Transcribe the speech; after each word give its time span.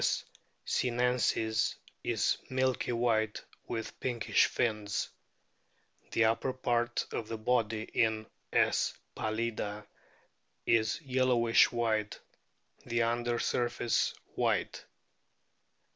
sinensis 0.65 1.75
is 2.03 2.37
milky 2.49 2.91
white 2.91 3.43
with 3.67 3.99
pinkish 3.99 4.47
fins. 4.47 5.07
The 6.09 6.25
upper 6.25 6.53
part 6.53 7.05
of 7.13 7.27
the 7.27 7.37
body 7.37 7.83
in 7.83 8.25
S. 8.51 8.97
pallida 9.15 9.85
is 10.65 10.99
yellowish 11.03 11.71
white, 11.71 12.19
the 12.83 13.03
under 13.03 13.37
surface 13.37 14.15
white. 14.33 14.83